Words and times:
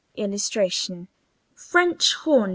[Illustration: 0.17 1.09
FRENCH 1.53 2.13
HORN. 2.23 2.49